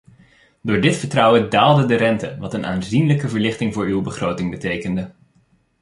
Door 0.61 0.81
dit 0.81 0.95
vertrouwen 0.95 1.49
daalde 1.49 1.85
de 1.85 1.95
rente 1.95 2.35
wat 2.39 2.53
een 2.53 2.65
aanzienlijke 2.65 3.29
verlichting 3.29 3.73
voor 3.73 3.85
uw 3.85 4.01
begroting 4.01 4.51
betekende. 4.51 5.11